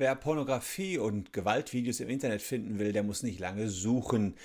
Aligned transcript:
Wer 0.00 0.14
Pornografie 0.14 0.96
und 0.96 1.32
Gewaltvideos 1.32 1.98
im 1.98 2.08
Internet 2.08 2.40
finden 2.40 2.78
will, 2.78 2.92
der 2.92 3.02
muss 3.02 3.24
nicht 3.24 3.40
lange 3.40 3.68
suchen. 3.68 4.36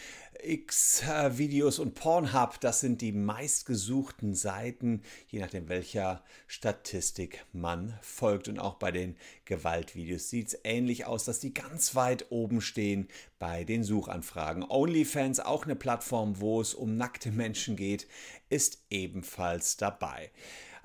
X-Videos 0.42 1.78
und 1.78 1.94
Pornhub, 1.94 2.60
das 2.60 2.80
sind 2.80 3.02
die 3.02 3.12
meistgesuchten 3.12 4.34
Seiten, 4.34 5.04
je 5.28 5.40
nachdem 5.40 5.70
welcher 5.70 6.24
Statistik 6.48 7.46
man 7.54 8.00
folgt. 8.02 8.48
Und 8.48 8.58
auch 8.58 8.78
bei 8.78 8.92
den 8.92 9.16
Gewaltvideos 9.46 10.28
sieht 10.28 10.48
es 10.48 10.60
ähnlich 10.64 11.06
aus, 11.06 11.24
dass 11.26 11.40
die 11.40 11.54
ganz 11.54 11.94
weit 11.94 12.32
oben 12.32 12.60
stehen 12.60 13.08
bei 13.38 13.64
den 13.64 13.84
Suchanfragen. 13.84 14.64
OnlyFans, 14.68 15.40
auch 15.40 15.66
eine 15.66 15.76
Plattform, 15.76 16.40
wo 16.40 16.62
es 16.62 16.74
um 16.74 16.98
nackte 16.98 17.32
Menschen 17.32 17.76
geht, 17.76 18.08
ist 18.50 18.80
ebenfalls 18.90 19.78
dabei. 19.78 20.32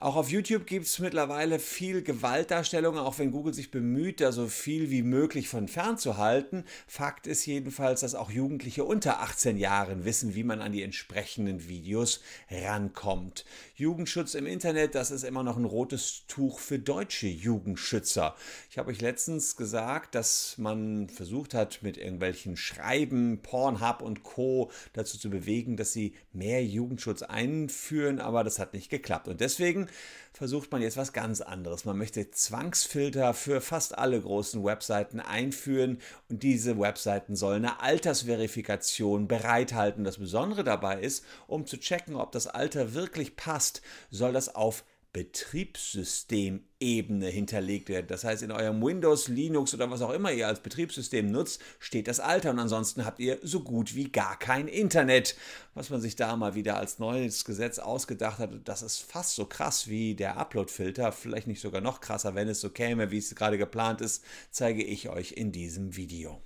Auch 0.01 0.15
auf 0.15 0.31
YouTube 0.31 0.65
gibt 0.65 0.87
es 0.87 1.01
mittlerweile 1.01 1.59
viel 1.59 2.03
Gewaltdarstellungen, 2.03 3.01
auch 3.01 3.19
wenn 3.19 3.33
Google 3.33 3.53
sich 3.53 3.73
bemüht, 3.73 4.21
da 4.21 4.31
so 4.31 4.47
viel 4.47 4.91
wie 4.91 5.03
möglich 5.03 5.49
von 5.49 5.67
fernzuhalten. 5.67 6.63
Fakt 6.87 7.27
ist 7.27 7.45
jedenfalls, 7.47 8.03
dass 8.03 8.15
auch 8.15 8.31
Jugendliche 8.31 8.85
unter 8.85 9.19
18 9.23 9.57
Jahren 9.57 10.05
wissen, 10.05 10.37
wie 10.37 10.45
man 10.45 10.61
an 10.61 10.71
die 10.71 10.85
entsprechenden 10.85 11.69
Videos 11.69 12.21
rankommt. 12.49 13.45
Jugendschutz 13.75 14.35
im 14.35 14.47
Internet, 14.47 14.95
das 14.95 15.11
ist 15.11 15.25
immer 15.25 15.43
noch 15.43 15.57
ein 15.57 15.65
rotes 15.65 16.23
Tuch 16.29 16.61
für 16.61 16.79
deutsche 16.79 17.27
Jugendschützer. 17.27 18.37
Ich 18.71 18.79
habe 18.79 18.93
euch 18.93 19.01
letztens 19.01 19.57
gesagt, 19.57 20.15
dass 20.15 20.59
man 20.59 21.09
versucht 21.09 21.55
hat, 21.55 21.83
mit 21.83 21.97
irgendwelchen 21.97 22.57
Schreiben, 22.57 23.41
Pornhub 23.43 24.01
und 24.03 24.23
Co. 24.23 24.71
dazu 24.93 25.19
zu 25.19 25.29
bewegen, 25.29 25.77
dass 25.77 25.93
sie 25.93 26.15
mehr 26.33 26.65
Jugendschutz 26.65 27.23
einführen, 27.23 28.21
aber 28.21 28.45
das 28.45 28.61
hat 28.61 28.75
nicht 28.75 28.91
geklappt. 28.91 29.27
Und 29.27 29.41
deswegen 29.41 29.88
versucht 30.33 30.71
man 30.71 30.83
jetzt 30.83 30.97
was 30.97 31.13
ganz 31.13 31.41
anderes. 31.41 31.85
Man 31.85 31.99
möchte 31.99 32.31
Zwangsfilter 32.31 33.35
für 33.35 33.61
fast 33.61 33.99
alle 33.99 34.21
großen 34.21 34.65
Webseiten 34.65 35.21
einführen 35.21 35.99
und 36.29 36.43
diese 36.43 36.79
Webseiten 36.79 37.35
sollen 37.35 37.65
eine 37.65 37.81
Altersverifikation 37.81 39.27
bereithalten. 39.27 40.05
Das 40.05 40.19
Besondere 40.19 40.63
dabei 40.63 41.01
ist, 41.01 41.25
um 41.47 41.67
zu 41.67 41.79
checken, 41.79 42.15
ob 42.15 42.33
das 42.33 42.47
Alter 42.47 42.95
wirklich 42.95 43.37
passt, 43.37 43.83
soll 44.11 44.33
das 44.33 44.55
auf 44.55 44.85
Betriebssystemebene 45.13 47.27
hinterlegt 47.27 47.89
werden. 47.89 48.07
Das 48.09 48.25
heißt, 48.25 48.43
in 48.43 48.53
eurem 48.53 48.83
Windows, 48.83 49.29
Linux 49.29 49.75
oder 49.75 49.91
was 49.91 50.03
auch 50.03 50.13
immer 50.13 50.33
ihr 50.33 50.47
als 50.47 50.61
Betriebssystem 50.61 51.31
nutzt, 51.31 51.63
steht 51.79 52.09
das 52.09 52.21
Alter 52.21 52.51
und 52.51 52.59
ansonsten 52.59 53.05
habt 53.05 53.21
ihr 53.21 53.39
so 53.43 53.61
gut 53.61 53.95
wie 53.95 54.11
gar 54.11 54.39
kein 54.39 54.69
Internet. 54.69 55.37
Was 55.75 55.91
man 55.91 56.01
sich 56.01 56.17
da 56.17 56.37
mal 56.37 56.55
wieder 56.55 56.77
als 56.77 56.99
neues 56.99 57.45
Gesetz 57.45 57.79
ausgedacht 57.79 58.39
hat, 58.39 58.51
das 58.65 58.83
ist 58.83 58.99
fast 58.99 59.35
so 59.35 59.47
krass 59.47 59.89
wie 59.89 60.15
der 60.15 60.37
Upload-Filter, 60.37 61.13
vielleicht 61.13 61.47
nicht 61.47 61.61
sogar 61.61 61.81
noch 61.81 62.01
krasser, 62.01 62.35
wenn 62.35 62.49
es 62.49 62.61
so 62.61 62.71
käme, 62.71 63.11
wie 63.11 63.19
es 63.19 63.35
gerade 63.35 63.59
geplant 63.59 64.03
ist, 64.03 64.25
zeige 64.51 64.85
ich 64.85 65.09
euch 65.09 65.33
in 65.33 65.53
diesem 65.53 65.97
Video. 65.97 66.43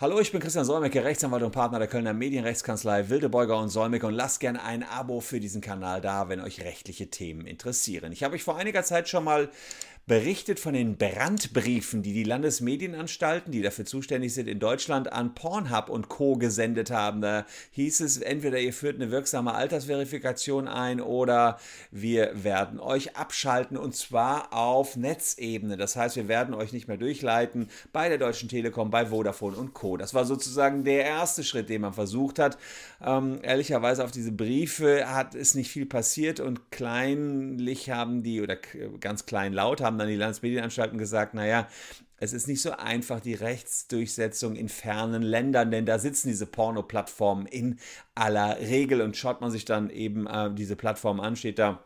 Hallo, 0.00 0.20
ich 0.20 0.30
bin 0.30 0.40
Christian 0.40 0.64
Solmecke, 0.64 1.02
Rechtsanwalt 1.02 1.42
und 1.42 1.50
Partner 1.50 1.80
der 1.80 1.88
Kölner 1.88 2.12
Medienrechtskanzlei 2.12 3.08
Wildebeuger 3.08 3.58
und 3.58 3.68
Solmecke 3.68 4.06
und 4.06 4.14
lasst 4.14 4.38
gerne 4.38 4.62
ein 4.62 4.84
Abo 4.84 5.18
für 5.18 5.40
diesen 5.40 5.60
Kanal 5.60 6.00
da, 6.00 6.28
wenn 6.28 6.40
euch 6.40 6.60
rechtliche 6.60 7.10
Themen 7.10 7.48
interessieren. 7.48 8.12
Ich 8.12 8.22
habe 8.22 8.36
euch 8.36 8.44
vor 8.44 8.56
einiger 8.56 8.84
Zeit 8.84 9.08
schon 9.08 9.24
mal 9.24 9.50
berichtet 10.08 10.58
von 10.58 10.72
den 10.72 10.96
Brandbriefen, 10.96 12.02
die 12.02 12.14
die 12.14 12.24
Landesmedienanstalten, 12.24 13.52
die 13.52 13.60
dafür 13.60 13.84
zuständig 13.84 14.32
sind, 14.32 14.48
in 14.48 14.58
Deutschland 14.58 15.12
an 15.12 15.34
Pornhub 15.34 15.90
und 15.90 16.08
Co. 16.08 16.36
gesendet 16.36 16.90
haben. 16.90 17.20
Da 17.20 17.44
hieß 17.72 18.00
es, 18.00 18.16
entweder 18.16 18.58
ihr 18.58 18.72
führt 18.72 18.96
eine 18.96 19.10
wirksame 19.10 19.54
Altersverifikation 19.54 20.66
ein 20.66 21.02
oder 21.02 21.60
wir 21.90 22.32
werden 22.42 22.80
euch 22.80 23.16
abschalten 23.16 23.76
und 23.76 23.94
zwar 23.94 24.54
auf 24.54 24.96
Netzebene. 24.96 25.76
Das 25.76 25.94
heißt, 25.94 26.16
wir 26.16 26.26
werden 26.26 26.54
euch 26.54 26.72
nicht 26.72 26.88
mehr 26.88 26.96
durchleiten 26.96 27.68
bei 27.92 28.08
der 28.08 28.16
Deutschen 28.16 28.48
Telekom, 28.48 28.90
bei 28.90 29.06
Vodafone 29.06 29.58
und 29.58 29.74
Co. 29.74 29.98
Das 29.98 30.14
war 30.14 30.24
sozusagen 30.24 30.84
der 30.84 31.04
erste 31.04 31.44
Schritt, 31.44 31.68
den 31.68 31.82
man 31.82 31.92
versucht 31.92 32.38
hat. 32.38 32.56
Ähm, 33.04 33.40
ehrlicherweise 33.42 34.02
auf 34.04 34.10
diese 34.10 34.32
Briefe 34.32 35.12
hat 35.12 35.34
es 35.34 35.54
nicht 35.54 35.70
viel 35.70 35.84
passiert 35.84 36.40
und 36.40 36.70
kleinlich 36.70 37.90
haben 37.90 38.22
die 38.22 38.40
oder 38.40 38.56
ganz 39.00 39.26
klein 39.26 39.52
laut 39.52 39.82
haben 39.82 39.97
haben 39.98 40.06
dann 40.06 40.08
die 40.08 40.16
Landesmedienanstalten 40.16 40.98
gesagt, 40.98 41.34
naja, 41.34 41.68
es 42.20 42.32
ist 42.32 42.48
nicht 42.48 42.62
so 42.62 42.72
einfach 42.72 43.20
die 43.20 43.34
Rechtsdurchsetzung 43.34 44.56
in 44.56 44.68
fernen 44.68 45.22
Ländern, 45.22 45.70
denn 45.70 45.86
da 45.86 45.98
sitzen 45.98 46.28
diese 46.28 46.46
Porno-Plattformen 46.46 47.46
in 47.46 47.78
aller 48.14 48.58
Regel. 48.58 49.00
Und 49.02 49.16
schaut 49.16 49.40
man 49.40 49.50
sich 49.50 49.64
dann 49.64 49.90
eben 49.90 50.26
äh, 50.26 50.52
diese 50.52 50.76
Plattform 50.76 51.20
an, 51.20 51.36
steht 51.36 51.58
da 51.58 51.84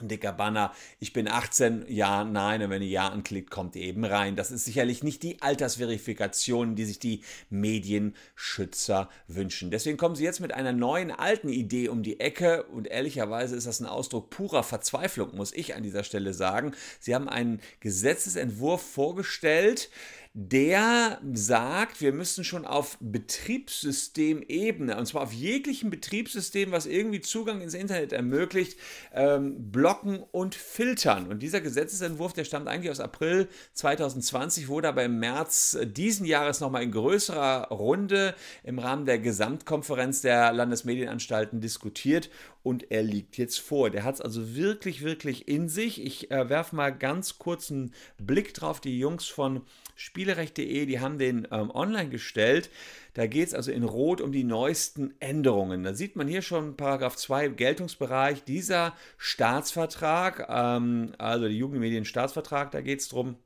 dicker 0.00 0.32
Banner, 0.32 0.72
ich 0.98 1.12
bin 1.12 1.28
18, 1.28 1.84
ja, 1.88 2.24
nein, 2.24 2.62
und 2.62 2.70
wenn 2.70 2.82
ihr 2.82 2.88
Ja 2.88 3.08
anklickt, 3.08 3.50
kommt 3.50 3.76
ihr 3.76 3.82
eben 3.82 4.04
rein. 4.04 4.36
Das 4.36 4.50
ist 4.50 4.64
sicherlich 4.64 5.02
nicht 5.02 5.22
die 5.22 5.42
Altersverifikation, 5.42 6.74
die 6.74 6.84
sich 6.84 6.98
die 6.98 7.22
Medienschützer 7.50 9.08
wünschen. 9.28 9.70
Deswegen 9.70 9.98
kommen 9.98 10.16
sie 10.16 10.24
jetzt 10.24 10.40
mit 10.40 10.54
einer 10.54 10.72
neuen, 10.72 11.10
alten 11.10 11.48
Idee 11.48 11.88
um 11.88 12.02
die 12.02 12.20
Ecke 12.20 12.64
und 12.64 12.88
ehrlicherweise 12.88 13.54
ist 13.54 13.66
das 13.66 13.80
ein 13.80 13.86
Ausdruck 13.86 14.30
purer 14.30 14.62
Verzweiflung, 14.62 15.36
muss 15.36 15.52
ich 15.52 15.74
an 15.74 15.82
dieser 15.82 16.04
Stelle 16.04 16.32
sagen. 16.32 16.72
Sie 16.98 17.14
haben 17.14 17.28
einen 17.28 17.60
Gesetzesentwurf 17.80 18.82
vorgestellt, 18.82 19.90
der 20.34 21.20
sagt, 21.34 22.00
wir 22.00 22.12
müssen 22.12 22.42
schon 22.42 22.64
auf 22.64 22.96
Betriebssystemebene, 23.00 24.96
und 24.96 25.04
zwar 25.04 25.24
auf 25.24 25.32
jeglichem 25.34 25.90
Betriebssystem, 25.90 26.72
was 26.72 26.86
irgendwie 26.86 27.20
Zugang 27.20 27.60
ins 27.60 27.74
Internet 27.74 28.12
ermöglicht, 28.12 28.78
ähm, 29.12 29.70
blocken 29.70 30.22
und 30.32 30.54
filtern. 30.54 31.28
Und 31.28 31.40
dieser 31.42 31.60
Gesetzesentwurf, 31.60 32.32
der 32.32 32.44
stammt 32.44 32.66
eigentlich 32.66 32.90
aus 32.90 33.00
April 33.00 33.48
2020, 33.74 34.68
wurde 34.68 34.88
aber 34.88 35.04
im 35.04 35.18
März 35.18 35.76
diesen 35.84 36.24
Jahres 36.24 36.60
nochmal 36.60 36.82
in 36.82 36.92
größerer 36.92 37.68
Runde 37.68 38.34
im 38.64 38.78
Rahmen 38.78 39.04
der 39.04 39.18
Gesamtkonferenz 39.18 40.22
der 40.22 40.52
Landesmedienanstalten 40.54 41.60
diskutiert 41.60 42.30
und 42.62 42.90
er 42.90 43.02
liegt 43.02 43.38
jetzt 43.38 43.58
vor. 43.58 43.90
Der 43.90 44.04
hat 44.04 44.14
es 44.16 44.20
also 44.20 44.54
wirklich, 44.54 45.02
wirklich 45.02 45.48
in 45.48 45.68
sich. 45.68 46.02
Ich 46.02 46.30
äh, 46.30 46.48
werfe 46.48 46.76
mal 46.76 46.90
ganz 46.90 47.38
kurz 47.38 47.70
einen 47.70 47.92
Blick 48.18 48.54
drauf. 48.54 48.80
Die 48.80 48.98
Jungs 48.98 49.26
von 49.26 49.62
Spielerecht.de, 49.94 50.86
die 50.86 51.00
haben 51.00 51.18
den 51.18 51.46
ähm, 51.50 51.70
online 51.70 52.08
gestellt. 52.08 52.70
Da 53.14 53.26
geht 53.26 53.48
es 53.48 53.54
also 53.54 53.70
in 53.70 53.84
Rot 53.84 54.20
um 54.20 54.32
die 54.32 54.44
neuesten 54.44 55.14
Änderungen. 55.20 55.82
Da 55.82 55.94
sieht 55.94 56.16
man 56.16 56.28
hier 56.28 56.42
schon 56.42 56.76
Paragraph 56.76 57.16
2 57.16 57.48
Geltungsbereich. 57.48 58.44
Dieser 58.44 58.94
Staatsvertrag, 59.18 60.46
ähm, 60.48 61.12
also 61.18 61.44
der 61.44 61.54
Jugendmedienstaatsvertrag, 61.54 62.70
da 62.70 62.80
geht 62.80 63.00
es 63.00 63.08
darum, 63.08 63.36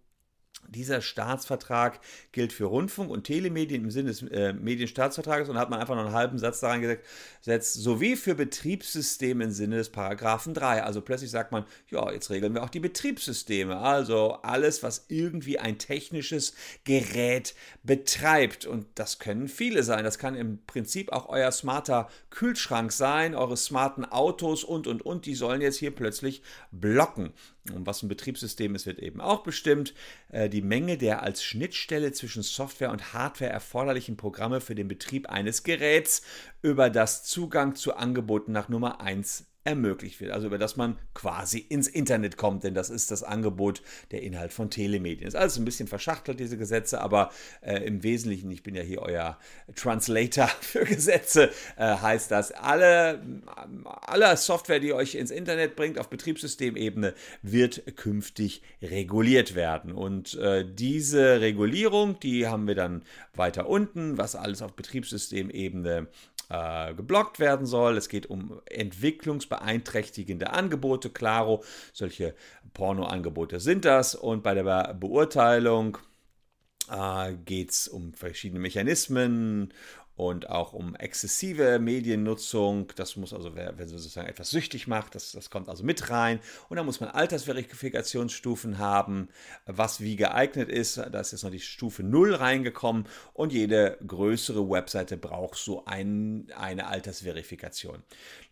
dieser 0.68 1.00
Staatsvertrag 1.00 2.00
gilt 2.32 2.52
für 2.52 2.64
Rundfunk 2.64 3.10
und 3.10 3.24
Telemedien 3.24 3.84
im 3.84 3.90
Sinne 3.90 4.08
des 4.08 4.22
äh, 4.22 4.52
Medienstaatsvertrages 4.52 5.48
und 5.48 5.58
hat 5.58 5.70
man 5.70 5.80
einfach 5.80 5.94
noch 5.94 6.06
einen 6.06 6.14
halben 6.14 6.38
Satz 6.38 6.60
daran 6.60 6.80
gesetzt, 6.82 7.74
sowie 7.74 8.16
für 8.16 8.34
Betriebssysteme 8.34 9.44
im 9.44 9.50
Sinne 9.50 9.76
des 9.76 9.90
Paragraphen 9.90 10.54
3. 10.54 10.82
Also 10.82 11.00
plötzlich 11.00 11.30
sagt 11.30 11.52
man, 11.52 11.64
ja, 11.90 12.10
jetzt 12.12 12.30
regeln 12.30 12.54
wir 12.54 12.62
auch 12.62 12.70
die 12.70 12.80
Betriebssysteme, 12.80 13.76
also 13.76 14.38
alles, 14.42 14.82
was 14.82 15.06
irgendwie 15.08 15.58
ein 15.58 15.78
technisches 15.78 16.54
Gerät 16.84 17.54
betreibt. 17.82 18.66
Und 18.66 18.86
das 18.94 19.18
können 19.18 19.48
viele 19.48 19.82
sein. 19.82 20.04
Das 20.04 20.18
kann 20.18 20.34
im 20.34 20.64
Prinzip 20.66 21.12
auch 21.12 21.28
euer 21.28 21.52
smarter 21.52 22.08
Kühlschrank 22.30 22.92
sein, 22.92 23.34
eure 23.34 23.56
smarten 23.56 24.04
Autos 24.04 24.64
und, 24.64 24.86
und, 24.86 25.02
und. 25.02 25.26
Die 25.26 25.34
sollen 25.34 25.60
jetzt 25.60 25.78
hier 25.78 25.94
plötzlich 25.94 26.42
blocken. 26.70 27.32
Und 27.74 27.86
was 27.86 28.02
ein 28.02 28.08
Betriebssystem 28.08 28.74
ist, 28.74 28.86
wird 28.86 28.98
eben 28.98 29.20
auch 29.20 29.42
bestimmt. 29.42 29.94
Äh, 30.30 30.48
die 30.48 30.55
Menge 30.62 30.98
der 30.98 31.22
als 31.22 31.42
Schnittstelle 31.42 32.12
zwischen 32.12 32.42
Software 32.42 32.90
und 32.90 33.12
Hardware 33.12 33.50
erforderlichen 33.50 34.16
Programme 34.16 34.60
für 34.60 34.74
den 34.74 34.88
Betrieb 34.88 35.28
eines 35.28 35.62
Geräts, 35.62 36.22
über 36.62 36.90
das 36.90 37.24
Zugang 37.24 37.74
zu 37.74 37.96
Angeboten 37.96 38.52
nach 38.52 38.68
Nummer 38.68 39.00
1 39.00 39.46
ermöglicht 39.66 40.20
wird. 40.20 40.30
Also 40.30 40.46
über 40.46 40.58
das 40.58 40.76
man 40.76 40.96
quasi 41.12 41.58
ins 41.58 41.88
Internet 41.88 42.36
kommt, 42.36 42.62
denn 42.62 42.74
das 42.74 42.88
ist 42.88 43.10
das 43.10 43.22
Angebot, 43.22 43.82
der 44.12 44.22
Inhalt 44.22 44.52
von 44.52 44.70
Telemedien. 44.70 45.26
Ist 45.26 45.34
alles 45.34 45.58
ein 45.58 45.64
bisschen 45.64 45.88
verschachtelt, 45.88 46.38
diese 46.38 46.56
Gesetze, 46.56 47.00
aber 47.00 47.30
äh, 47.60 47.78
im 47.84 48.02
Wesentlichen, 48.02 48.50
ich 48.50 48.62
bin 48.62 48.76
ja 48.76 48.82
hier 48.82 49.02
euer 49.02 49.38
Translator 49.74 50.46
für 50.60 50.84
Gesetze, 50.84 51.50
äh, 51.76 51.96
heißt 51.96 52.30
das, 52.30 52.52
alle, 52.52 53.20
alle 53.84 54.36
Software, 54.36 54.78
die 54.78 54.92
euch 54.92 55.16
ins 55.16 55.32
Internet 55.32 55.74
bringt, 55.74 55.98
auf 55.98 56.08
Betriebssystemebene, 56.08 57.14
wird 57.42 57.96
künftig 57.96 58.62
reguliert 58.80 59.56
werden. 59.56 59.92
Und 59.92 60.34
äh, 60.34 60.64
diese 60.64 61.40
Regulierung, 61.40 62.20
die 62.20 62.46
haben 62.46 62.68
wir 62.68 62.76
dann 62.76 63.02
weiter 63.34 63.68
unten, 63.68 64.16
was 64.16 64.36
alles 64.36 64.62
auf 64.62 64.74
Betriebssystemebene 64.74 66.06
äh, 66.48 66.94
geblockt 66.94 67.38
werden 67.38 67.66
soll. 67.66 67.96
Es 67.96 68.08
geht 68.08 68.26
um 68.26 68.60
entwicklungsbeeinträchtigende 68.66 70.50
Angebote. 70.52 71.10
Claro, 71.10 71.64
solche 71.92 72.34
Pornoangebote 72.72 73.60
sind 73.60 73.84
das. 73.84 74.14
Und 74.14 74.42
bei 74.42 74.54
der 74.54 74.94
Beurteilung 74.94 75.98
äh, 76.90 77.34
geht 77.44 77.70
es 77.70 77.88
um 77.88 78.14
verschiedene 78.14 78.60
Mechanismen 78.60 79.72
und 80.16 80.48
auch 80.48 80.72
um 80.72 80.96
exzessive 80.96 81.78
Mediennutzung. 81.78 82.92
Das 82.96 83.16
muss 83.16 83.32
also, 83.32 83.54
wenn 83.54 83.76
sie 83.86 83.98
sozusagen 83.98 84.28
etwas 84.28 84.50
süchtig 84.50 84.88
macht, 84.88 85.14
das, 85.14 85.32
das 85.32 85.50
kommt 85.50 85.68
also 85.68 85.84
mit 85.84 86.10
rein. 86.10 86.40
Und 86.68 86.76
dann 86.76 86.86
muss 86.86 87.00
man 87.00 87.10
Altersverifikationsstufen 87.10 88.78
haben, 88.78 89.28
was 89.66 90.00
wie 90.00 90.16
geeignet 90.16 90.70
ist. 90.70 90.96
Da 90.96 91.20
ist 91.20 91.32
jetzt 91.32 91.44
noch 91.44 91.50
die 91.50 91.60
Stufe 91.60 92.02
0 92.02 92.34
reingekommen 92.34 93.06
und 93.34 93.52
jede 93.52 93.98
größere 94.06 94.68
Webseite 94.68 95.18
braucht 95.18 95.58
so 95.58 95.84
ein, 95.84 96.48
eine 96.56 96.86
Altersverifikation. 96.86 98.02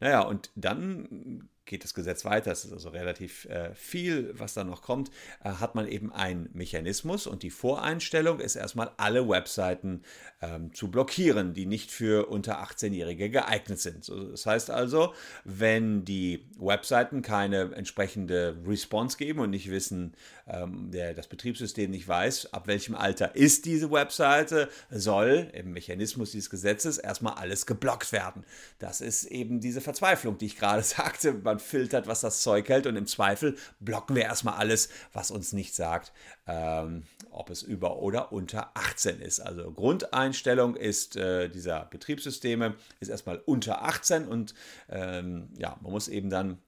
Naja, 0.00 0.20
und 0.20 0.50
dann 0.54 1.48
geht 1.66 1.84
das 1.84 1.94
Gesetz 1.94 2.24
weiter, 2.24 2.52
es 2.52 2.64
ist 2.64 2.72
also 2.72 2.90
relativ 2.90 3.46
äh, 3.46 3.74
viel, 3.74 4.38
was 4.38 4.54
da 4.54 4.64
noch 4.64 4.82
kommt, 4.82 5.10
äh, 5.42 5.50
hat 5.50 5.74
man 5.74 5.88
eben 5.88 6.12
einen 6.12 6.50
Mechanismus 6.52 7.26
und 7.26 7.42
die 7.42 7.50
Voreinstellung 7.50 8.40
ist 8.40 8.56
erstmal 8.56 8.90
alle 8.96 9.28
Webseiten 9.28 10.02
ähm, 10.42 10.74
zu 10.74 10.90
blockieren, 10.90 11.54
die 11.54 11.66
nicht 11.66 11.90
für 11.90 12.26
unter 12.28 12.62
18-Jährige 12.62 13.30
geeignet 13.30 13.80
sind. 13.80 14.04
So, 14.04 14.30
das 14.30 14.46
heißt 14.46 14.70
also, 14.70 15.14
wenn 15.44 16.04
die 16.04 16.46
Webseiten 16.58 17.22
keine 17.22 17.74
entsprechende 17.74 18.56
Response 18.66 19.16
geben 19.16 19.40
und 19.40 19.50
nicht 19.50 19.70
wissen, 19.70 20.14
ähm, 20.46 20.90
der, 20.90 21.14
das 21.14 21.28
Betriebssystem 21.28 21.90
nicht 21.90 22.06
weiß, 22.06 22.52
ab 22.52 22.66
welchem 22.66 22.94
Alter 22.94 23.34
ist 23.34 23.64
diese 23.64 23.90
Webseite, 23.90 24.68
soll 24.90 25.50
im 25.52 25.72
Mechanismus 25.72 26.32
dieses 26.32 26.50
Gesetzes 26.50 26.98
erstmal 26.98 27.34
alles 27.34 27.66
geblockt 27.66 28.12
werden. 28.12 28.44
Das 28.78 29.00
ist 29.00 29.24
eben 29.24 29.60
diese 29.60 29.80
Verzweiflung, 29.80 30.38
die 30.38 30.46
ich 30.46 30.58
gerade 30.58 30.82
sagte. 30.82 31.32
Man 31.32 31.53
filtert, 31.58 32.06
was 32.06 32.20
das 32.20 32.42
Zeug 32.42 32.68
hält 32.68 32.86
und 32.86 32.96
im 32.96 33.06
Zweifel 33.06 33.56
blocken 33.80 34.16
wir 34.16 34.24
erstmal 34.24 34.54
alles, 34.54 34.88
was 35.12 35.30
uns 35.30 35.52
nicht 35.52 35.74
sagt, 35.74 36.12
ähm, 36.46 37.04
ob 37.30 37.50
es 37.50 37.62
über 37.62 37.98
oder 37.98 38.32
unter 38.32 38.70
18 38.74 39.20
ist. 39.20 39.40
Also 39.40 39.72
Grundeinstellung 39.72 40.76
ist 40.76 41.16
äh, 41.16 41.48
dieser 41.48 41.86
Betriebssysteme 41.86 42.74
ist 43.00 43.08
erstmal 43.08 43.38
unter 43.44 43.82
18 43.82 44.26
und 44.28 44.54
ähm, 44.88 45.48
ja, 45.58 45.76
man 45.82 45.92
muss 45.92 46.08
eben 46.08 46.30
dann 46.30 46.58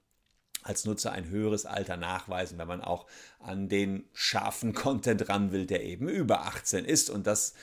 als 0.63 0.85
Nutzer 0.85 1.11
ein 1.11 1.29
höheres 1.29 1.65
Alter 1.65 1.97
nachweisen, 1.97 2.57
wenn 2.57 2.67
man 2.67 2.81
auch 2.81 3.07
an 3.39 3.69
den 3.69 4.03
scharfen 4.13 4.73
Content 4.73 5.29
ran 5.29 5.51
will, 5.51 5.65
der 5.65 5.83
eben 5.83 6.09
über 6.09 6.45
18 6.45 6.83
ist. 6.83 7.09
Und 7.09 7.25
das 7.25 7.53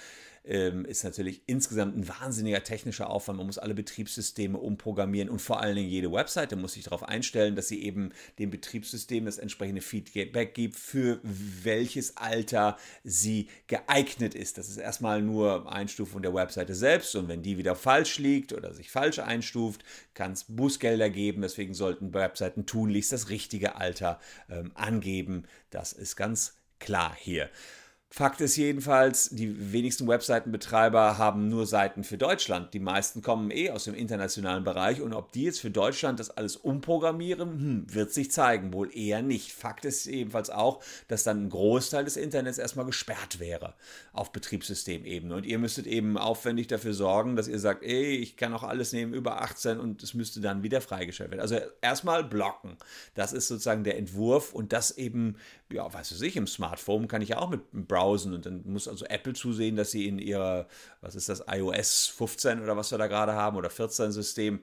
ähm, 0.45 0.85
ist 0.85 1.05
natürlich 1.05 1.43
insgesamt 1.47 1.97
ein 1.97 2.09
wahnsinniger 2.09 2.63
technischer 2.63 3.09
Aufwand. 3.09 3.39
Man 3.39 3.47
muss 3.47 3.59
alle 3.59 3.75
Betriebssysteme 3.75 4.59
umprogrammieren 4.59 5.31
und 5.31 5.41
vor 5.41 5.61
allen 5.61 5.77
Dingen 5.77 5.89
jede 5.89 6.13
Webseite 6.13 6.57
muss 6.57 6.75
sich 6.75 6.85
darauf 6.85 7.03
einstellen, 7.03 7.57
dass 7.57 7.69
sie 7.69 7.83
eben 7.83 8.11
dem 8.39 8.51
Betriebssystem 8.51 9.25
das 9.25 9.39
entsprechende 9.39 9.81
Feedback 9.81 10.55
gibt, 10.55 10.77
für 10.77 11.21
welches 11.23 12.17
Alter 12.17 12.77
sie 13.03 13.49
geeignet 13.67 14.35
ist. 14.35 14.59
Das 14.59 14.69
ist 14.69 14.77
erstmal 14.77 15.23
nur 15.23 15.73
Einstufung 15.73 16.23
der 16.23 16.35
Webseite 16.35 16.75
selbst 16.75 17.15
und 17.17 17.29
wenn 17.29 17.43
die 17.43 17.57
wieder 17.57 17.75
falsch 17.75 18.19
liegt 18.19 18.53
oder 18.53 18.75
sich 18.75 18.91
falsch 18.91 19.19
einstuft, 19.19 19.85
kann 20.13 20.33
es 20.33 20.45
Bußgelder 20.45 21.09
geben. 21.09 21.43
Deswegen 21.43 21.75
sollten 21.75 22.13
Webseiten 22.13 22.67
tunlichst 22.67 23.13
das 23.13 23.31
richtige 23.31 23.77
Alter 23.77 24.21
ähm, 24.51 24.73
angeben. 24.75 25.45
Das 25.71 25.93
ist 25.93 26.17
ganz 26.17 26.59
klar 26.79 27.17
hier. 27.19 27.49
Fakt 28.17 28.41
ist 28.41 28.55
jedenfalls, 28.55 29.31
die 29.31 29.73
wenigsten 29.73 30.07
Webseitenbetreiber 30.07 31.19
haben 31.19 31.49
nur 31.49 31.67
Seiten 31.67 32.05
für 32.05 32.17
Deutschland. 32.17 32.73
Die 32.73 32.79
meisten 32.79 33.23
kommen 33.23 33.51
eh 33.51 33.71
aus 33.71 33.85
dem 33.85 33.95
internationalen 33.97 34.63
Bereich 34.63 35.01
und 35.01 35.13
ob 35.13 35.33
die 35.33 35.43
jetzt 35.43 35.61
für 35.61 35.73
Deutschland 35.73 36.21
das 36.21 36.31
alles 36.31 36.55
umprogrammieren, 36.55 37.49
hm, 37.49 37.87
wird 37.93 38.13
sich 38.13 38.31
zeigen. 38.31 38.73
Wohl 38.73 38.97
eher 38.97 39.21
nicht. 39.21 39.51
Fakt 39.51 39.85
ist 39.85 40.07
ebenfalls 40.07 40.49
auch, 40.49 40.81
dass 41.09 41.25
dann 41.25 41.47
ein 41.47 41.51
Großteil 41.51 42.05
des 42.05 42.17
Internets 42.17 42.59
erstmal 42.59 42.87
gesperrt 42.87 43.41
wäre 43.41 43.75
auf 44.13 44.31
Betriebssystemebene. 44.31 45.35
Und 45.35 45.45
ihr 45.45 45.59
müsstet 45.59 45.89
eben 45.89 46.17
aufwendig 46.17 46.69
dafür 46.69 46.95
sorgen, 46.95 47.35
dass 47.35 47.49
ihr 47.49 47.59
sagt, 47.59 47.83
ey, 47.83 48.15
ich 48.15 48.37
kann 48.37 48.55
auch 48.55 48.63
alles 48.63 48.93
nehmen 48.93 49.13
über 49.13 49.43
18 49.43 49.81
und 49.81 50.05
es 50.05 50.15
müsste 50.15 50.41
dann 50.41 50.63
wieder 50.63 50.81
freigestellt 50.81 51.33
werden. 51.33 51.41
Also 51.41 51.59
erstmal 51.81 52.23
blocken. 52.23 52.77
Das 53.15 53.33
ist 53.33 53.49
sozusagen 53.49 53.83
der 53.83 53.99
Entwurf 53.99 54.53
und 54.53 54.73
das 54.73 54.93
eben, 54.93 55.35
ja, 55.69 55.93
weiß 55.93 56.23
ich, 56.23 56.37
im 56.37 56.47
Smartphone 56.47 57.09
kann 57.09 57.21
ich 57.21 57.31
ja 57.31 57.39
auch 57.39 57.51
mit 57.51 57.63
Browser 57.73 58.04
browsen 58.05 58.35
und 58.35 58.47
dann 58.47 58.63
muss 58.65 58.89
also 58.89 59.05
Apple 59.07 59.33
zusehen, 59.33 59.77
dass 59.77 59.91
sie 59.91 60.07
in 60.07 60.19
ihrer, 60.19 60.67
was 61.01 61.15
ist 61.15 61.29
das, 61.29 61.45
iOS 61.49 62.07
15 62.09 62.63
oder 62.63 62.77
was 62.77 62.91
wir 62.91 62.99
da 62.99 63.07
gerade 63.07 63.35
haben 63.35 63.57
oder 63.57 63.71
14 63.71 64.13
System 64.13 64.63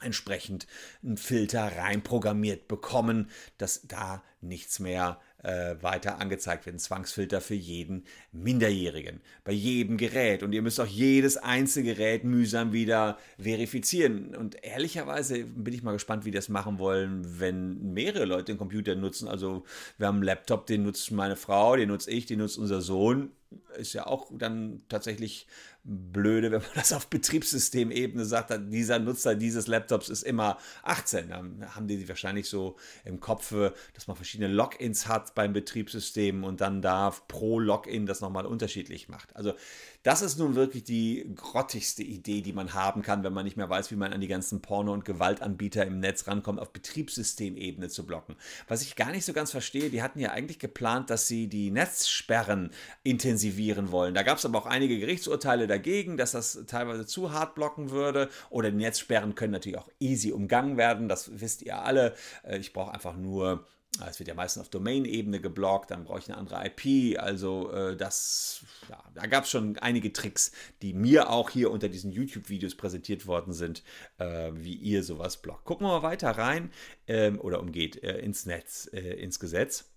entsprechend 0.00 0.66
einen 1.02 1.16
Filter 1.16 1.76
reinprogrammiert 1.76 2.68
bekommen, 2.68 3.30
dass 3.58 3.82
da 3.86 4.22
nichts 4.40 4.78
mehr 4.78 5.20
äh, 5.42 5.76
weiter 5.80 6.20
angezeigt 6.20 6.66
wird. 6.66 6.76
Ein 6.76 6.80
Zwangsfilter 6.80 7.40
für 7.40 7.54
jeden 7.54 8.04
Minderjährigen. 8.32 9.20
Bei 9.44 9.52
jedem 9.52 9.96
Gerät. 9.96 10.42
Und 10.42 10.52
ihr 10.52 10.62
müsst 10.62 10.80
auch 10.80 10.86
jedes 10.86 11.36
einzelne 11.36 11.94
Gerät 11.94 12.24
mühsam 12.24 12.72
wieder 12.72 13.18
verifizieren. 13.38 14.34
Und 14.34 14.62
ehrlicherweise 14.62 15.44
bin 15.44 15.74
ich 15.74 15.82
mal 15.82 15.92
gespannt, 15.92 16.24
wie 16.24 16.30
das 16.30 16.48
machen 16.48 16.78
wollen, 16.78 17.40
wenn 17.40 17.92
mehrere 17.92 18.24
Leute 18.24 18.52
den 18.52 18.58
Computer 18.58 18.94
nutzen. 18.94 19.28
Also 19.28 19.64
wir 19.98 20.06
haben 20.06 20.16
einen 20.16 20.24
Laptop, 20.24 20.66
den 20.66 20.82
nutzt 20.82 21.10
meine 21.10 21.36
Frau, 21.36 21.76
den 21.76 21.88
nutze 21.88 22.10
ich, 22.10 22.26
den 22.26 22.38
nutzt 22.38 22.58
unser 22.58 22.80
Sohn 22.80 23.30
ist 23.76 23.92
ja 23.94 24.06
auch 24.06 24.28
dann 24.30 24.82
tatsächlich 24.88 25.46
blöde, 25.82 26.50
wenn 26.50 26.60
man 26.60 26.70
das 26.74 26.92
auf 26.92 27.08
Betriebssystemebene 27.08 28.24
sagt, 28.24 28.52
dieser 28.72 28.98
Nutzer 28.98 29.34
dieses 29.34 29.66
Laptops 29.66 30.08
ist 30.08 30.22
immer 30.22 30.58
18. 30.82 31.30
Dann 31.30 31.74
haben 31.74 31.88
die 31.88 32.08
wahrscheinlich 32.08 32.48
so 32.48 32.76
im 33.04 33.20
Kopf, 33.20 33.54
dass 33.94 34.06
man 34.06 34.16
verschiedene 34.16 34.52
Logins 34.52 35.08
hat 35.08 35.34
beim 35.34 35.52
Betriebssystem 35.52 36.44
und 36.44 36.60
dann 36.60 36.82
da 36.82 37.10
pro 37.28 37.58
Login 37.58 38.06
das 38.06 38.20
nochmal 38.20 38.46
unterschiedlich 38.46 39.08
macht. 39.08 39.34
Also 39.34 39.54
das 40.02 40.22
ist 40.22 40.38
nun 40.38 40.54
wirklich 40.54 40.84
die 40.84 41.30
grottigste 41.34 42.02
Idee, 42.02 42.40
die 42.40 42.54
man 42.54 42.72
haben 42.72 43.02
kann, 43.02 43.22
wenn 43.22 43.34
man 43.34 43.44
nicht 43.44 43.58
mehr 43.58 43.68
weiß, 43.68 43.90
wie 43.90 43.96
man 43.96 44.14
an 44.14 44.20
die 44.22 44.28
ganzen 44.28 44.62
Porno- 44.62 44.94
und 44.94 45.04
Gewaltanbieter 45.04 45.84
im 45.84 46.00
Netz 46.00 46.26
rankommt, 46.26 46.58
auf 46.58 46.72
Betriebssystemebene 46.72 47.88
zu 47.90 48.06
blocken. 48.06 48.36
Was 48.66 48.80
ich 48.80 48.96
gar 48.96 49.10
nicht 49.10 49.26
so 49.26 49.34
ganz 49.34 49.50
verstehe, 49.50 49.90
die 49.90 50.02
hatten 50.02 50.18
ja 50.18 50.30
eigentlich 50.30 50.58
geplant, 50.58 51.10
dass 51.10 51.28
sie 51.28 51.48
die 51.48 51.70
Netzsperren 51.70 52.70
intensivieren 53.02 53.90
wollen. 53.90 54.14
Da 54.14 54.22
gab 54.22 54.38
es 54.38 54.46
aber 54.46 54.58
auch 54.58 54.66
einige 54.66 54.98
Gerichtsurteile 54.98 55.66
dagegen, 55.66 56.16
dass 56.16 56.32
das 56.32 56.64
teilweise 56.66 57.04
zu 57.04 57.32
hart 57.32 57.54
blocken 57.54 57.90
würde. 57.90 58.30
Oder 58.48 58.70
die 58.70 58.78
Netzsperren 58.78 59.34
können 59.34 59.52
natürlich 59.52 59.78
auch 59.78 59.90
easy 59.98 60.32
umgangen 60.32 60.78
werden, 60.78 61.08
das 61.08 61.40
wisst 61.40 61.60
ihr 61.60 61.82
alle. 61.82 62.14
Äh, 62.42 62.58
ich 62.58 62.72
brauche 62.72 62.94
einfach 62.94 63.16
nur 63.16 63.66
es 64.08 64.18
wird 64.18 64.28
ja 64.28 64.34
meistens 64.34 64.62
auf 64.62 64.68
Domain-Ebene 64.68 65.40
geblockt, 65.40 65.90
dann 65.90 66.04
brauche 66.04 66.20
ich 66.20 66.28
eine 66.28 66.38
andere 66.38 66.64
IP. 66.64 67.18
Also 67.18 67.72
äh, 67.72 67.96
das, 67.96 68.64
ja, 68.88 69.02
da 69.14 69.26
gab 69.26 69.44
es 69.44 69.50
schon 69.50 69.76
einige 69.78 70.12
Tricks, 70.12 70.52
die 70.80 70.94
mir 70.94 71.30
auch 71.30 71.50
hier 71.50 71.70
unter 71.70 71.88
diesen 71.88 72.12
YouTube-Videos 72.12 72.76
präsentiert 72.76 73.26
worden 73.26 73.52
sind, 73.52 73.82
äh, 74.18 74.52
wie 74.54 74.74
ihr 74.74 75.02
sowas 75.02 75.42
blockt. 75.42 75.64
Gucken 75.64 75.86
wir 75.86 76.00
mal 76.00 76.02
weiter 76.02 76.30
rein 76.30 76.70
ähm, 77.08 77.40
oder 77.40 77.60
umgeht 77.60 78.02
äh, 78.02 78.18
ins 78.18 78.46
Netz, 78.46 78.88
äh, 78.92 79.00
ins 79.00 79.40
Gesetz. 79.40 79.90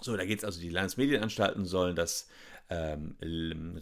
So, 0.00 0.16
da 0.16 0.24
geht 0.24 0.38
es 0.38 0.44
also, 0.44 0.60
die 0.60 0.70
Landesmedienanstalten 0.70 1.64
sollen 1.64 1.96
das 1.96 2.28
ähm, 2.70 3.16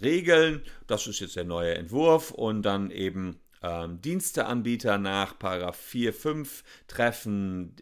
regeln. 0.01 0.63
Das 0.87 1.07
ist 1.07 1.21
jetzt 1.21 1.37
der 1.37 1.45
neue 1.45 1.75
Entwurf 1.75 2.31
und 2.31 2.63
dann 2.63 2.91
eben 2.91 3.41
ähm, 3.63 4.01
Diensteanbieter 4.01 4.99
nach 4.99 5.39
Paragraph 5.39 5.77
4, 5.77 6.13
5 6.13 6.65
treffen. 6.89 7.77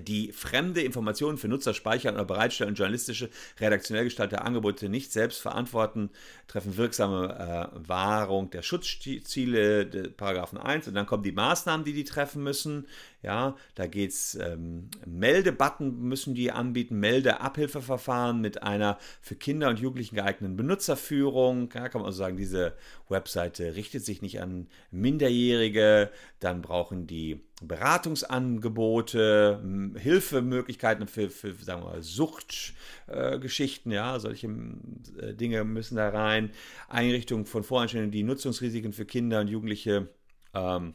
Die 0.00 0.32
fremde 0.32 0.80
Informationen 0.80 1.38
für 1.38 1.46
Nutzer 1.46 1.72
speichern 1.72 2.14
oder 2.16 2.24
bereitstellen 2.24 2.70
und 2.70 2.78
journalistische, 2.78 3.30
redaktionell 3.60 4.04
gestaltete 4.04 4.42
Angebote 4.42 4.88
nicht 4.88 5.12
selbst 5.12 5.40
verantworten, 5.40 6.10
treffen 6.48 6.76
wirksame 6.76 7.70
äh, 7.72 7.88
Wahrung 7.88 8.50
der 8.50 8.62
Schutzziele, 8.62 9.86
de, 9.86 10.08
Paragraphen 10.08 10.58
1 10.58 10.88
und 10.88 10.94
dann 10.94 11.06
kommen 11.06 11.22
die 11.22 11.32
Maßnahmen, 11.32 11.84
die 11.84 11.92
die 11.92 12.04
treffen 12.04 12.42
müssen. 12.42 12.88
Ja, 13.22 13.56
da 13.74 13.86
geht 13.86 14.10
es, 14.10 14.34
ähm, 14.36 14.90
Meldebutton 15.04 16.00
müssen 16.00 16.34
die 16.34 16.52
anbieten, 16.52 17.00
Meldeabhilfeverfahren 17.00 18.40
mit 18.40 18.62
einer 18.62 18.98
für 19.20 19.34
Kinder 19.34 19.68
und 19.68 19.80
Jugendlichen 19.80 20.16
geeigneten 20.16 20.56
Benutzerführung. 20.56 21.68
Da 21.70 21.88
kann 21.88 22.02
man 22.02 22.06
also 22.06 22.18
sagen, 22.18 22.36
diese 22.36 22.74
Webseite 23.08 23.74
richtet 23.74 24.04
sich 24.04 24.22
nicht 24.22 24.40
an 24.40 24.68
Minderjährige. 24.90 26.10
Dann 26.40 26.62
brauchen 26.62 27.06
die 27.06 27.40
Beratungsangebote, 27.62 29.62
Hilfemöglichkeiten 29.96 31.08
für, 31.08 31.30
für 31.30 31.54
sagen 31.54 31.82
wir 31.82 31.90
mal, 31.90 32.02
Suchtgeschichten, 32.02 33.92
äh, 33.92 33.94
ja, 33.94 34.20
solche 34.20 34.48
äh, 35.18 35.32
Dinge 35.32 35.64
müssen 35.64 35.96
da 35.96 36.10
rein. 36.10 36.50
Einrichtung 36.88 37.46
von 37.46 37.64
Voreinstellungen, 37.64 38.12
die 38.12 38.24
Nutzungsrisiken 38.24 38.92
für 38.92 39.06
Kinder 39.06 39.40
und 39.40 39.48
Jugendliche 39.48 40.10
ähm, 40.52 40.92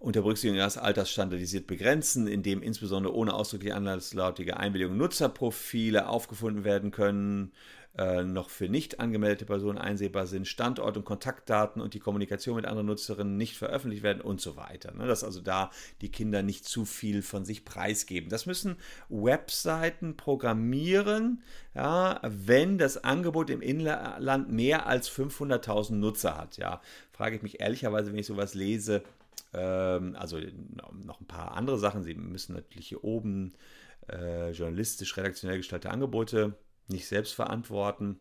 unter 0.00 0.22
Berücksichtigung 0.22 0.64
des 0.64 0.78
Alters 0.78 1.10
standardisiert 1.10 1.66
begrenzen, 1.66 2.26
indem 2.26 2.62
insbesondere 2.62 3.14
ohne 3.14 3.34
ausdrücklich 3.34 3.74
anderslautige 3.74 4.56
Einwilligung 4.56 4.96
Nutzerprofile 4.96 6.08
aufgefunden 6.08 6.64
werden 6.64 6.90
können, 6.90 7.52
äh, 7.98 8.24
noch 8.24 8.48
für 8.48 8.70
nicht 8.70 8.98
angemeldete 8.98 9.44
Personen 9.44 9.76
einsehbar 9.76 10.26
sind, 10.26 10.48
Standort 10.48 10.96
und 10.96 11.04
Kontaktdaten 11.04 11.82
und 11.82 11.92
die 11.92 11.98
Kommunikation 11.98 12.56
mit 12.56 12.64
anderen 12.64 12.86
Nutzerinnen 12.86 13.36
nicht 13.36 13.58
veröffentlicht 13.58 14.02
werden 14.02 14.22
und 14.22 14.40
so 14.40 14.56
weiter. 14.56 14.94
Ne? 14.94 15.06
Dass 15.06 15.22
also 15.22 15.40
da 15.40 15.70
die 16.00 16.10
Kinder 16.10 16.42
nicht 16.42 16.64
zu 16.64 16.86
viel 16.86 17.20
von 17.20 17.44
sich 17.44 17.66
preisgeben. 17.66 18.30
Das 18.30 18.46
müssen 18.46 18.76
Webseiten 19.10 20.16
programmieren, 20.16 21.42
ja, 21.74 22.20
wenn 22.22 22.78
das 22.78 23.04
Angebot 23.04 23.50
im 23.50 23.60
Inland 23.60 24.50
mehr 24.50 24.86
als 24.86 25.10
500.000 25.10 25.96
Nutzer 25.96 26.38
hat. 26.38 26.56
Ja, 26.56 26.80
frage 27.12 27.36
ich 27.36 27.42
mich 27.42 27.60
ehrlicherweise, 27.60 28.12
wenn 28.12 28.18
ich 28.18 28.26
sowas 28.26 28.54
lese, 28.54 29.02
also 29.58 30.38
noch 30.92 31.20
ein 31.20 31.26
paar 31.26 31.52
andere 31.52 31.78
Sachen. 31.78 32.04
Sie 32.04 32.14
müssen 32.14 32.54
natürlich 32.54 32.88
hier 32.88 33.04
oben 33.04 33.54
äh, 34.08 34.50
journalistisch, 34.50 35.16
redaktionell 35.16 35.58
gestaltete 35.58 35.92
Angebote 35.92 36.56
nicht 36.88 37.06
selbst 37.06 37.34
verantworten 37.34 38.18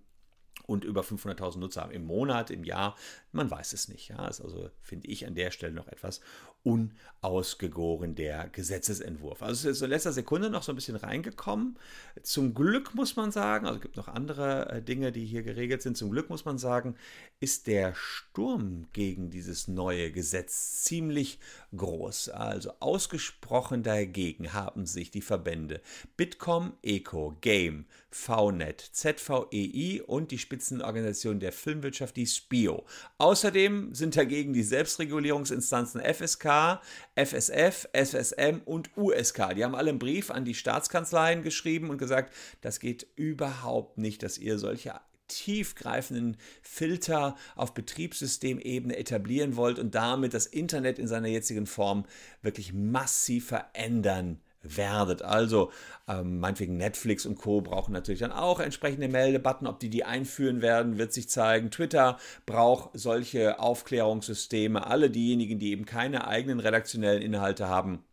und 0.65 0.83
über 0.83 1.01
500.000 1.01 1.57
Nutzer 1.59 1.81
haben 1.81 1.91
im 1.91 2.05
Monat, 2.05 2.51
im 2.51 2.63
Jahr, 2.63 2.95
man 3.31 3.49
weiß 3.49 3.73
es 3.73 3.87
nicht. 3.87 4.09
Ja, 4.09 4.27
ist 4.27 4.41
also, 4.41 4.69
finde 4.81 5.07
ich, 5.07 5.25
an 5.25 5.35
der 5.35 5.51
Stelle 5.51 5.73
noch 5.73 5.87
etwas 5.87 6.21
unausgegoren, 6.63 8.15
der 8.15 8.49
Gesetzesentwurf. 8.49 9.41
Also 9.41 9.69
es 9.69 9.77
ist 9.77 9.81
in 9.81 9.89
letzter 9.89 10.11
Sekunde 10.11 10.49
noch 10.49 10.63
so 10.63 10.71
ein 10.71 10.75
bisschen 10.75 10.95
reingekommen. 10.95 11.77
Zum 12.21 12.53
Glück 12.53 12.95
muss 12.95 13.15
man 13.15 13.31
sagen, 13.31 13.65
also 13.65 13.77
es 13.77 13.81
gibt 13.81 13.97
noch 13.97 14.07
andere 14.07 14.69
äh, 14.69 14.81
Dinge, 14.81 15.11
die 15.11 15.25
hier 15.25 15.43
geregelt 15.43 15.81
sind. 15.81 15.97
Zum 15.97 16.11
Glück 16.11 16.29
muss 16.29 16.45
man 16.45 16.57
sagen, 16.57 16.95
ist 17.39 17.67
der 17.67 17.93
Sturm 17.95 18.87
gegen 18.93 19.29
dieses 19.29 19.67
neue 19.67 20.11
Gesetz 20.11 20.83
ziemlich 20.83 21.39
groß. 21.75 22.29
Also 22.29 22.73
ausgesprochen 22.79 23.83
dagegen 23.83 24.53
haben 24.53 24.85
sich 24.85 25.11
die 25.11 25.21
Verbände 25.21 25.81
Bitkom, 26.17 26.73
Eco, 26.81 27.37
Game, 27.41 27.85
VNet, 28.11 28.81
ZVEI 28.81 30.01
und 30.05 30.31
die 30.31 30.39
Spitzenorganisation 30.39 31.39
der 31.39 31.51
Filmwirtschaft, 31.51 32.17
die 32.17 32.25
SPIO. 32.25 32.85
Außerdem 33.17 33.93
sind 33.93 34.17
dagegen 34.17 34.53
die 34.53 34.63
Selbstregulierungsinstanzen 34.63 36.01
FSK, 36.01 36.48
FSF, 37.15 37.87
FSM 37.93 38.61
und 38.65 38.95
USK. 38.97 39.55
Die 39.55 39.63
haben 39.63 39.75
alle 39.75 39.89
einen 39.89 39.99
Brief 39.99 40.31
an 40.31 40.45
die 40.45 40.55
Staatskanzleien 40.55 41.43
geschrieben 41.43 41.89
und 41.89 41.97
gesagt, 41.97 42.33
das 42.61 42.79
geht 42.79 43.07
überhaupt 43.15 43.97
nicht, 43.97 44.23
dass 44.23 44.37
ihr 44.37 44.57
solche 44.57 44.99
tiefgreifenden 45.27 46.37
Filter 46.61 47.35
auf 47.55 47.73
Betriebssystemebene 47.73 48.97
etablieren 48.97 49.55
wollt 49.55 49.79
und 49.79 49.95
damit 49.95 50.33
das 50.33 50.47
Internet 50.47 50.99
in 50.99 51.07
seiner 51.07 51.27
jetzigen 51.27 51.67
Form 51.67 52.05
wirklich 52.41 52.73
massiv 52.73 53.47
verändern 53.47 54.41
werdet. 54.61 55.21
Also 55.21 55.71
ähm, 56.07 56.39
meinetwegen 56.39 56.77
Netflix 56.77 57.25
und 57.25 57.37
Co. 57.37 57.61
brauchen 57.61 57.93
natürlich 57.93 58.19
dann 58.19 58.31
auch 58.31 58.59
entsprechende 58.59 59.07
Meldebutton. 59.07 59.67
Ob 59.67 59.79
die 59.79 59.89
die 59.89 60.03
einführen 60.03 60.61
werden, 60.61 60.97
wird 60.97 61.13
sich 61.13 61.29
zeigen. 61.29 61.71
Twitter 61.71 62.17
braucht 62.45 62.91
solche 62.93 63.59
Aufklärungssysteme. 63.59 64.85
Alle 64.85 65.09
diejenigen, 65.09 65.59
die 65.59 65.71
eben 65.71 65.85
keine 65.85 66.27
eigenen 66.27 66.59
redaktionellen 66.59 67.21
Inhalte 67.21 67.67
haben, 67.67 68.03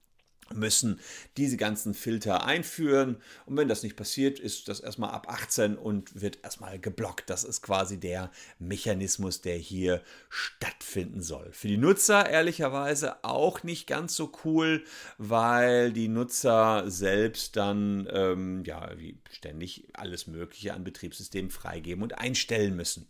müssen 0.55 1.01
diese 1.37 1.57
ganzen 1.57 1.95
Filter 1.95 2.45
einführen. 2.45 3.17
Und 3.47 3.57
wenn 3.57 3.69
das 3.69 3.83
nicht 3.83 3.97
passiert, 3.97 4.39
ist 4.39 4.69
das 4.69 4.81
erstmal 4.81 5.11
ab 5.11 5.29
18 5.29 5.77
und 5.77 6.21
wird 6.21 6.39
erstmal 6.43 6.79
geblockt. 6.79 7.29
Das 7.31 7.45
ist 7.45 7.63
quasi 7.63 7.99
der 7.99 8.31
Mechanismus, 8.59 9.41
der 9.41 9.57
hier 9.57 10.03
stattfinden 10.29 11.23
soll. 11.23 11.51
Für 11.53 11.69
die 11.69 11.77
Nutzer 11.77 12.29
ehrlicherweise 12.29 13.25
auch 13.25 13.63
nicht 13.63 13.87
ganz 13.87 14.15
so 14.15 14.33
cool, 14.45 14.85
weil 15.19 15.93
die 15.93 16.09
Nutzer 16.09 16.85
selbst 16.91 17.57
dann 17.57 18.09
ähm, 18.13 18.63
ja 18.65 18.91
ständig 19.31 19.89
alles 19.95 20.27
Mögliche 20.27 20.75
an 20.75 20.85
Betriebssystemen 20.85 21.51
freigeben 21.51 22.03
und 22.03 22.19
einstellen 22.19 22.77
müssen. 22.77 23.09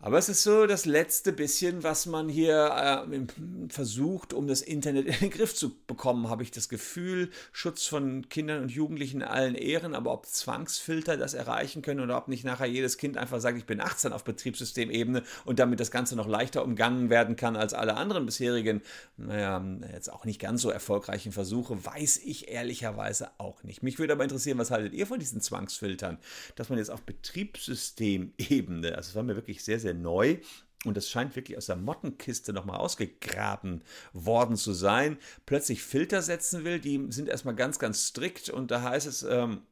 Aber 0.00 0.16
es 0.16 0.28
ist 0.28 0.44
so 0.44 0.66
das 0.66 0.84
letzte 0.84 1.32
bisschen, 1.32 1.82
was 1.82 2.06
man 2.06 2.28
hier 2.28 3.04
äh, 3.10 3.68
versucht, 3.68 4.32
um 4.32 4.46
das 4.46 4.62
Internet 4.62 5.06
in 5.08 5.18
den 5.18 5.30
Griff 5.30 5.56
zu 5.56 5.74
bekommen, 5.88 6.30
habe 6.30 6.44
ich 6.44 6.52
das 6.52 6.68
Gefühl. 6.68 7.30
Schutz 7.50 7.84
von 7.84 8.28
Kindern 8.28 8.62
und 8.62 8.70
Jugendlichen 8.70 9.22
in 9.22 9.26
allen 9.26 9.56
Ehren, 9.56 9.96
aber 9.96 10.12
ob 10.12 10.26
Zwangsfilter 10.26 11.16
das 11.16 11.34
erreichen 11.34 11.82
können 11.82 11.98
oder 11.98 12.16
ob 12.16 12.28
nicht 12.28 12.44
nachher 12.44 12.66
jedes 12.66 12.96
Kind 12.96 13.16
einfach 13.16 13.40
sagt, 13.40 13.58
ich 13.58 13.64
bin 13.64 13.80
18 13.80 14.12
auf 14.12 14.22
Betriebssystemebene 14.22 15.24
und 15.44 15.58
damit 15.58 15.80
das 15.80 15.90
Ganze 15.90 16.14
noch 16.14 16.28
leichter 16.28 16.64
umgangen 16.64 17.10
werden 17.10 17.34
kann 17.34 17.56
als 17.56 17.74
alle 17.74 17.96
anderen 17.96 18.24
bisherigen, 18.24 18.82
naja, 19.16 19.64
jetzt 19.92 20.12
auch 20.12 20.24
nicht 20.24 20.40
ganz 20.40 20.62
so 20.62 20.70
erfolgreichen 20.70 21.32
Versuche, 21.32 21.84
weiß 21.84 22.18
ich 22.18 22.48
ehrlicherweise 22.48 23.30
auch 23.38 23.64
nicht. 23.64 23.82
Mich 23.82 23.98
würde 23.98 24.12
aber 24.12 24.22
interessieren, 24.22 24.58
was 24.58 24.70
haltet 24.70 24.94
ihr 24.94 25.08
von 25.08 25.18
diesen 25.18 25.40
Zwangsfiltern? 25.40 26.18
Dass 26.54 26.68
man 26.68 26.78
jetzt 26.78 26.90
auf 26.90 27.02
Betriebssystemebene, 27.02 28.94
also 28.94 29.08
das 29.08 29.14
war 29.16 29.24
mir 29.24 29.34
wirklich 29.34 29.64
sehr, 29.64 29.80
sehr 29.80 29.87
sehr 29.88 29.94
neu. 29.94 30.38
Und 30.84 30.96
das 30.96 31.08
scheint 31.10 31.34
wirklich 31.34 31.58
aus 31.58 31.66
der 31.66 31.76
Mottenkiste 31.76 32.52
nochmal 32.52 32.76
ausgegraben 32.76 33.82
worden 34.12 34.56
zu 34.56 34.72
sein. 34.72 35.18
Plötzlich 35.44 35.82
Filter 35.82 36.22
setzen 36.22 36.64
will, 36.64 36.78
die 36.78 37.04
sind 37.10 37.28
erstmal 37.28 37.56
ganz, 37.56 37.78
ganz 37.80 38.06
strikt. 38.06 38.48
Und 38.48 38.70
da 38.70 38.82
heißt 38.82 39.06
es, 39.06 39.24
ähm, 39.24 39.62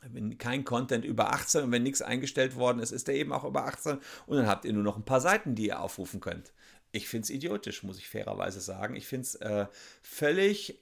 wenn 0.00 0.38
kein 0.38 0.64
Content 0.64 1.04
über 1.04 1.32
18 1.34 1.64
und 1.64 1.72
wenn 1.72 1.82
nichts 1.82 2.00
eingestellt 2.00 2.56
worden 2.56 2.78
ist, 2.78 2.92
ist 2.92 3.08
der 3.08 3.16
eben 3.16 3.32
auch 3.32 3.44
über 3.44 3.66
18. 3.66 3.98
Und 4.26 4.36
dann 4.38 4.46
habt 4.46 4.64
ihr 4.64 4.72
nur 4.72 4.84
noch 4.84 4.96
ein 4.96 5.04
paar 5.04 5.20
Seiten, 5.20 5.54
die 5.54 5.66
ihr 5.66 5.80
aufrufen 5.80 6.20
könnt. 6.20 6.52
Ich 6.92 7.08
finde 7.08 7.24
es 7.24 7.30
idiotisch, 7.30 7.82
muss 7.82 7.98
ich 7.98 8.08
fairerweise 8.08 8.60
sagen. 8.60 8.96
Ich 8.96 9.06
finde 9.06 9.26
es 9.26 9.34
äh, 9.34 9.66
völlig 10.00 10.80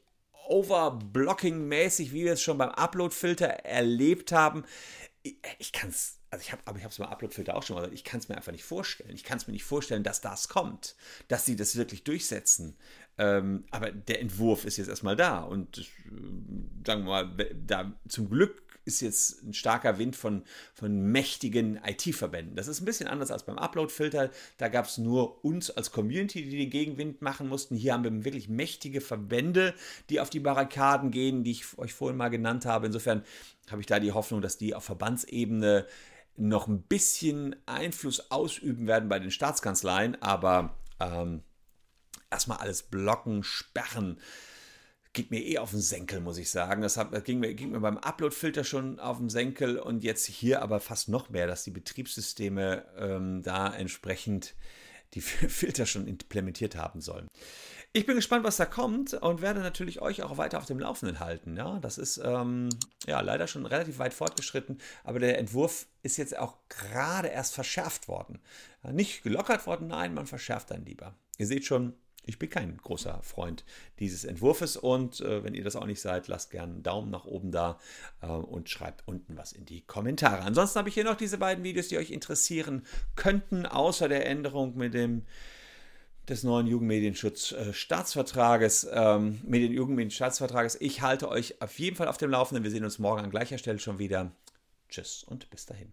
overblocking-mäßig, 0.49 2.13
wie 2.13 2.25
wir 2.25 2.35
es 2.35 2.43
schon 2.43 2.59
beim 2.59 2.71
Upload-Filter 2.71 3.47
erlebt 3.49 4.31
haben. 4.31 4.65
Ich, 5.25 5.39
ich 5.59 5.73
kann 5.73 5.91
es 5.91 6.16
also 6.31 6.43
ich 6.43 6.53
habe, 6.53 6.63
aber 6.65 6.79
ich 6.79 6.85
habe 6.85 6.93
es 6.93 6.99
beim 6.99 7.09
Uploadfilter 7.09 7.57
auch 7.57 7.63
schon 7.63 7.75
mal 7.75 7.81
gesagt, 7.81 7.95
ich 7.95 8.05
kann 8.05 8.21
es 8.21 8.29
mir 8.29 8.37
einfach 8.37 8.53
nicht 8.53 8.65
vorstellen. 8.65 9.15
Ich 9.15 9.25
kann 9.25 9.39
es 9.39 9.47
mir 9.47 9.53
nicht 9.53 9.65
vorstellen, 9.65 10.03
dass 10.03 10.21
das 10.21 10.49
kommt, 10.49 10.97
dass 11.29 11.45
sie 11.45 11.57
das 11.57 11.77
wirklich 11.77 12.05
durchsetzen. 12.05 12.77
Ähm, 13.19 13.65
aber 13.71 13.91
der 13.91 14.21
Entwurf 14.21 14.65
ist 14.65 14.77
jetzt 14.77 14.89
erstmal 14.89 15.17
da 15.17 15.41
und 15.41 15.79
äh, 15.79 15.83
sagen 16.87 17.05
wir 17.05 17.11
mal, 17.11 17.55
da 17.67 17.93
zum 18.09 18.29
Glück 18.29 18.63
ist 18.87 19.01
jetzt 19.01 19.43
ein 19.43 19.53
starker 19.53 19.99
Wind 19.99 20.15
von, 20.15 20.45
von 20.73 21.11
mächtigen 21.11 21.81
IT-Verbänden. 21.85 22.55
Das 22.55 22.69
ist 22.69 22.81
ein 22.81 22.85
bisschen 22.85 23.09
anders 23.09 23.33
als 23.33 23.43
beim 23.43 23.59
Upload-Filter. 23.59 24.31
Da 24.59 24.69
gab 24.69 24.87
es 24.87 24.97
nur 24.97 25.45
uns 25.45 25.71
als 25.71 25.91
Community, 25.91 26.45
die 26.49 26.57
den 26.57 26.71
Gegenwind 26.71 27.21
machen 27.21 27.49
mussten. 27.49 27.75
Hier 27.75 27.95
haben 27.95 28.05
wir 28.05 28.25
wirklich 28.25 28.49
mächtige 28.49 29.01
Verbände, 29.01 29.75
die 30.09 30.21
auf 30.21 30.31
die 30.31 30.39
Barrikaden 30.39 31.11
gehen, 31.11 31.43
die 31.43 31.51
ich 31.51 31.79
euch 31.79 31.95
vorhin 31.95 32.17
mal 32.17 32.29
genannt 32.29 32.65
habe. 32.65 32.87
Insofern 32.87 33.25
habe 33.71 33.81
ich 33.81 33.87
da 33.87 33.99
die 33.99 34.13
Hoffnung, 34.13 34.41
dass 34.41 34.57
die 34.57 34.75
auf 34.75 34.85
Verbandsebene 34.85 35.87
noch 36.37 36.69
ein 36.69 36.83
bisschen 36.83 37.57
Einfluss 37.67 38.31
ausüben 38.31 38.87
werden 38.87 39.09
bei 39.09 39.19
den 39.19 39.31
Staatskanzleien, 39.31 40.21
aber 40.23 40.77
ähm, 41.01 41.43
erstmal 42.31 42.59
alles 42.59 42.83
blocken, 42.83 43.43
sperren, 43.43 44.21
geht 45.13 45.31
mir 45.31 45.43
eh 45.43 45.59
auf 45.59 45.71
den 45.71 45.81
Senkel, 45.81 46.21
muss 46.21 46.37
ich 46.37 46.51
sagen. 46.51 46.83
Das, 46.83 46.97
hat, 46.97 47.13
das 47.13 47.25
ging, 47.25 47.41
mir, 47.41 47.55
ging 47.55 47.71
mir 47.71 47.81
beim 47.81 47.97
Upload-Filter 47.97 48.65
schon 48.65 49.01
auf 49.01 49.17
den 49.17 49.31
Senkel 49.31 49.79
und 49.79 50.05
jetzt 50.05 50.27
hier 50.27 50.63
aber 50.63 50.79
fast 50.79 51.09
noch 51.09 51.31
mehr, 51.31 51.47
dass 51.47 51.65
die 51.65 51.71
Betriebssysteme 51.71 52.85
ähm, 52.99 53.43
da 53.43 53.75
entsprechend 53.75 54.55
die 55.15 55.21
Filter 55.23 55.87
schon 55.87 56.07
implementiert 56.07 56.77
haben 56.77 57.01
sollen. 57.01 57.29
Ich 57.97 58.05
bin 58.05 58.17
gespannt, 58.17 58.45
was 58.45 58.59
da 58.59 58.67
kommt 58.67 59.15
und 59.15 59.41
werde 59.41 59.61
natürlich 59.61 60.03
euch 60.03 60.23
auch 60.23 60.37
weiter 60.37 60.59
auf 60.59 60.67
dem 60.67 60.79
Laufenden 60.79 61.19
halten. 61.19 61.57
Ja, 61.57 61.79
das 61.79 61.97
ist 61.97 62.21
ähm, 62.23 62.69
ja 63.07 63.23
leider 63.23 63.47
schon 63.47 63.65
relativ 63.65 63.99
weit 63.99 64.13
fortgeschritten, 64.13 64.83
aber 65.03 65.19
der 65.19 65.39
Entwurf 65.39 65.87
ist 66.03 66.19
jetzt 66.19 66.39
auch 66.39 66.59
gerade 66.69 67.29
erst 67.29 67.55
verschärft 67.55 68.07
worden. 68.07 68.39
Nicht 68.83 69.23
gelockert 69.23 69.67
worden, 69.67 69.87
nein, 69.87 70.13
man 70.13 70.27
verschärft 70.27 70.73
dann 70.73 70.85
lieber. 70.85 71.15
Ihr 71.39 71.47
seht 71.47 71.65
schon, 71.65 71.95
ich 72.27 72.39
bin 72.39 72.51
kein 72.51 72.77
großer 72.77 73.23
Freund 73.23 73.65
dieses 73.99 74.25
Entwurfs 74.25 74.77
und 74.77 75.23
äh, 75.23 75.43
wenn 75.43 75.55
ihr 75.55 75.65
das 75.65 75.75
auch 75.75 75.87
nicht 75.87 76.03
seid, 76.03 76.29
lasst 76.29 76.51
gerne 76.51 76.75
einen 76.75 76.83
Daumen 76.83 77.11
nach 77.11 77.25
oben 77.25 77.51
da 77.51 77.79
äh, 78.21 78.27
und 78.27 78.69
schreibt 78.69 79.09
unten 79.09 79.39
was 79.39 79.53
in 79.53 79.65
die 79.65 79.81
Kommentare. 79.81 80.43
Ansonsten 80.43 80.79
habe 80.81 80.91
ich 80.91 80.95
hier 80.95 81.05
noch 81.05 81.17
diese 81.17 81.39
beiden 81.39 81.65
Videos, 81.65 81.89
die 81.89 81.97
euch 81.97 82.11
interessieren 82.11 82.85
könnten, 83.15 83.65
außer 83.65 84.07
der 84.07 84.27
Änderung 84.27 84.77
mit 84.77 84.93
dem 84.93 85.25
des 86.29 86.43
neuen 86.43 86.67
Jugendmedienschutzstaatsvertrages, 86.67 88.89
ähm, 88.93 89.41
Medien-Jugendmedienstaatsvertrages. 89.45 90.79
Ich 90.81 91.03
halte 91.03 91.29
euch 91.29 91.63
auf 91.63 91.79
jeden 91.79 91.97
Fall 91.97 92.09
auf 92.09 92.19
dem 92.19 92.31
Laufenden. 92.31 92.65
Wir 92.65 92.71
sehen 92.71 92.85
uns 92.85 92.99
morgen 92.99 93.23
an 93.23 93.31
gleicher 93.31 93.59
Stelle 93.59 93.79
schon 93.79 93.99
wieder. 93.99 94.33
Tschüss 94.89 95.25
und 95.25 95.51
bis 95.51 95.67
dahin. 95.67 95.93